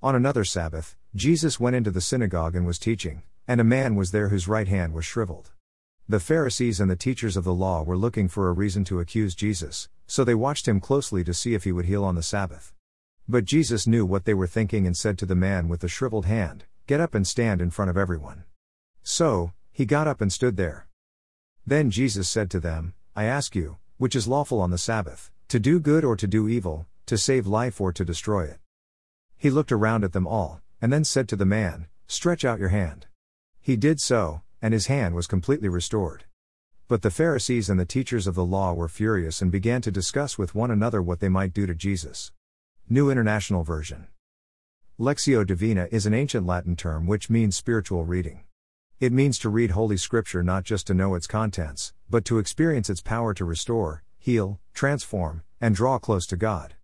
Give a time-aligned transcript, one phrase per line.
[0.00, 4.12] On another Sabbath, Jesus went into the synagogue and was teaching, and a man was
[4.12, 5.50] there whose right hand was shriveled.
[6.08, 9.34] The Pharisees and the teachers of the law were looking for a reason to accuse
[9.34, 12.72] Jesus, so they watched him closely to see if he would heal on the Sabbath.
[13.28, 16.26] But Jesus knew what they were thinking and said to the man with the shriveled
[16.26, 18.44] hand, Get up and stand in front of everyone.
[19.02, 20.86] So, he got up and stood there.
[21.66, 25.58] Then Jesus said to them, I ask you, which is lawful on the Sabbath, to
[25.58, 28.58] do good or to do evil, to save life or to destroy it?
[29.38, 32.70] He looked around at them all, and then said to the man, Stretch out your
[32.70, 33.06] hand.
[33.60, 36.24] He did so, and his hand was completely restored.
[36.88, 40.38] But the Pharisees and the teachers of the law were furious and began to discuss
[40.38, 42.32] with one another what they might do to Jesus.
[42.88, 44.08] New International Version
[44.98, 48.42] Lectio Divina is an ancient Latin term which means spiritual reading.
[48.98, 52.90] It means to read Holy Scripture not just to know its contents, but to experience
[52.90, 56.74] its power to restore, heal, transform, and draw close to God.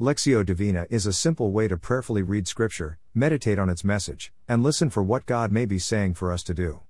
[0.00, 4.62] Lectio Divina is a simple way to prayerfully read Scripture, meditate on its message, and
[4.62, 6.80] listen for what God may be saying for us to do.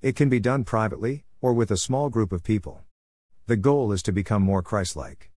[0.00, 2.82] It can be done privately, or with a small group of people.
[3.48, 5.32] The goal is to become more Christ like.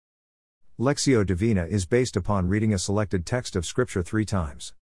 [0.79, 4.75] Lectio Divina is based upon reading a selected text of Scripture three times.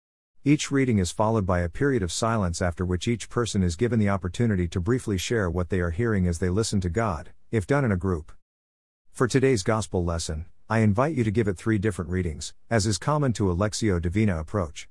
[0.44, 4.00] Each reading is followed by a period of silence after which each person is given
[4.00, 7.68] the opportunity to briefly share what they are hearing as they listen to God, if
[7.68, 8.32] done in a group.
[9.12, 12.98] For today's Gospel lesson, I invite you to give it three different readings, as is
[12.98, 14.88] common to a Lectio Divina approach.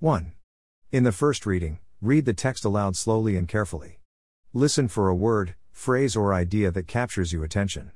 [0.00, 0.32] 1.
[0.90, 4.00] In the first reading, read the text aloud slowly and carefully.
[4.52, 7.92] Listen for a word, phrase, or idea that captures your attention.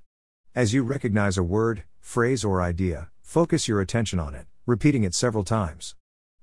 [0.55, 5.12] As you recognize a word, phrase, or idea, focus your attention on it, repeating it
[5.12, 5.97] several times.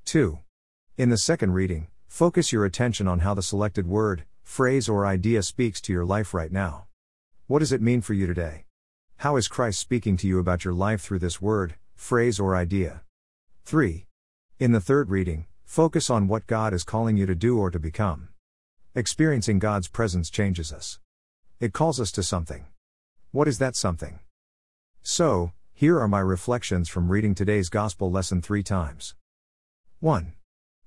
[0.04, 0.40] 2.
[0.98, 5.42] In the second reading, focus your attention on how the selected word, phrase, or idea
[5.42, 6.88] speaks to your life right now.
[7.48, 8.66] What does it mean for you today?
[9.24, 13.02] How is Christ speaking to you about your life through this word, phrase, or idea?
[13.66, 14.06] 3.
[14.60, 17.80] In the third reading, focus on what God is calling you to do or to
[17.80, 18.30] become.
[18.96, 21.00] Experiencing God's presence changes us.
[21.60, 22.68] It calls us to something.
[23.32, 24.20] What is that something?
[25.02, 29.16] So, here are my reflections from reading today's Gospel lesson three times.
[30.00, 30.32] 1.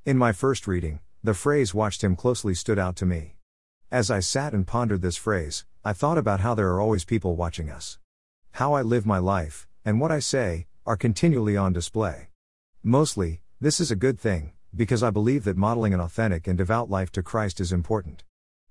[0.07, 3.37] In my first reading, the phrase watched him closely stood out to me.
[3.91, 7.37] As I sat and pondered this phrase, I thought about how there are always people
[7.37, 7.99] watching us.
[8.57, 12.29] How I live my life, and what I say, are continually on display.
[12.83, 16.91] Mostly, this is a good thing, because I believe that modeling an authentic and devout
[16.91, 18.25] life to Christ is important.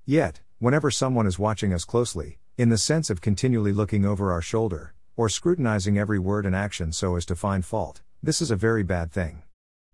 [0.05, 4.41] Yet, whenever someone is watching us closely, in the sense of continually looking over our
[4.41, 8.55] shoulder, or scrutinizing every word and action so as to find fault, this is a
[8.55, 9.41] very bad thing.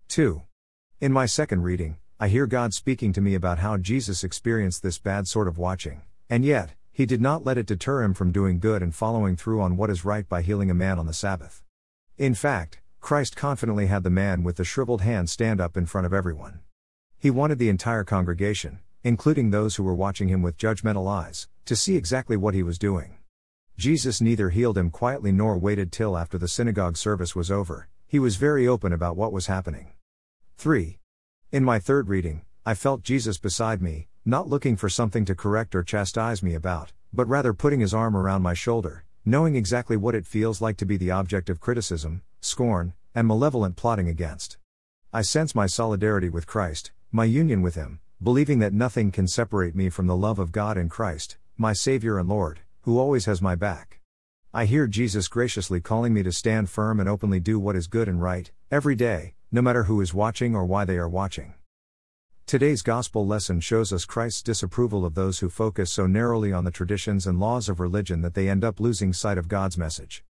[0.08, 0.42] 2.
[1.00, 4.98] In my second reading, I hear God speaking to me about how Jesus experienced this
[4.98, 8.58] bad sort of watching, and yet, he did not let it deter him from doing
[8.58, 11.62] good and following through on what is right by healing a man on the Sabbath.
[12.16, 16.08] In fact, Christ confidently had the man with the shriveled hand stand up in front
[16.08, 16.58] of everyone.
[17.16, 21.76] He wanted the entire congregation, including those who were watching him with judgmental eyes, to
[21.76, 23.18] see exactly what he was doing.
[23.76, 28.18] Jesus neither healed him quietly nor waited till after the synagogue service was over, he
[28.18, 29.92] was very open about what was happening.
[30.56, 30.98] 3.
[31.52, 35.74] In my third reading, I felt Jesus beside me, not looking for something to correct
[35.74, 40.14] or chastise me about, but rather putting his arm around my shoulder, knowing exactly what
[40.14, 44.58] it feels like to be the object of criticism, scorn, and malevolent plotting against.
[45.14, 49.74] I sense my solidarity with Christ, my union with Him, believing that nothing can separate
[49.74, 53.40] me from the love of God in Christ, my Savior and Lord, who always has
[53.40, 53.98] my back.
[54.52, 58.08] I hear Jesus graciously calling me to stand firm and openly do what is good
[58.08, 61.54] and right, every day, no matter who is watching or why they are watching.
[62.48, 66.70] Today's gospel lesson shows us Christ's disapproval of those who focus so narrowly on the
[66.70, 70.24] traditions and laws of religion that they end up losing sight of God's message.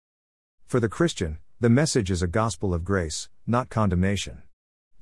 [0.66, 4.44] For the Christian, the message is a gospel of grace, not condemnation.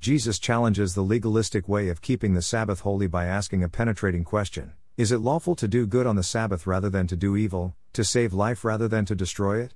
[0.00, 4.72] Jesus challenges the legalistic way of keeping the Sabbath holy by asking a penetrating question
[4.96, 8.02] Is it lawful to do good on the Sabbath rather than to do evil, to
[8.02, 9.74] save life rather than to destroy it?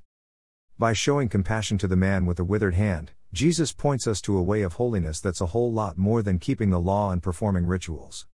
[0.77, 4.43] By showing compassion to the man with the withered hand, Jesus points us to a
[4.43, 8.27] way of holiness that's a whole lot more than keeping the law and performing rituals.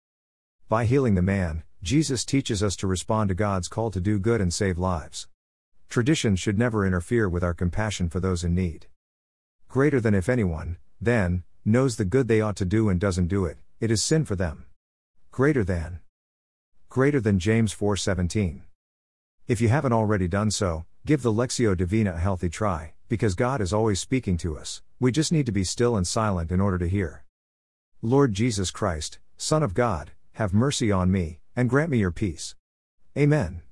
[0.69, 4.43] By healing the man, Jesus teaches us to respond to God's call to do good
[4.43, 5.29] and save lives.
[5.89, 8.87] Traditions should never interfere with our compassion for those in need.
[9.67, 13.47] Greater than if anyone, then, knows the good they ought to do and doesn't do
[13.47, 14.67] it, it is sin for them.
[15.31, 16.01] Greater than.
[16.91, 18.63] Greater than James 4:17.
[19.49, 23.61] If you haven't already done so, give the Lectio Divina a healthy try because God
[23.61, 26.79] is always speaking to us, we just need to be still and silent in order
[26.79, 27.25] to hear.
[28.01, 32.55] Lord Jesus Christ, Son of God, have mercy on me, and grant me your peace.
[33.15, 33.65] Amen.